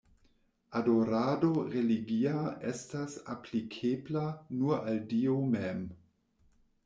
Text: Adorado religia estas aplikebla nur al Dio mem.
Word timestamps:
Adorado 0.77 1.49
religia 1.73 2.31
estas 2.71 3.13
aplikebla 3.35 4.25
nur 4.61 4.75
al 4.79 4.97
Dio 5.13 5.37
mem. 5.57 5.85